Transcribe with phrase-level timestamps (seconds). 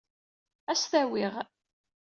[0.71, 1.33] Ad as-t-awiɣ.